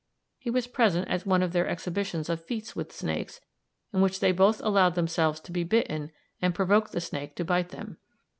[0.39, 3.39] He was present at one of their exhibitions of feats with snakes
[3.93, 7.69] in which they both allowed themselves to be bitten and provoked the snake to bite
[7.69, 7.99] them.